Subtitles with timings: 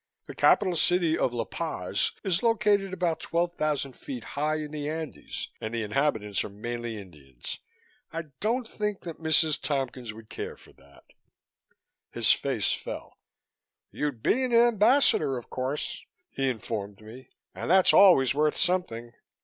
[0.25, 4.89] "The capital city of La Paz is located about twelve thousand feet high in the
[4.89, 7.59] Andes and the inhabitants are mainly Indians.
[8.11, 9.61] I don't think that Mrs.
[9.61, 11.13] Tompkins would care for it."
[12.09, 13.19] His face fell.
[13.91, 19.11] "You'd be an Ambassador, of course," he informed me, "and that's always worth something.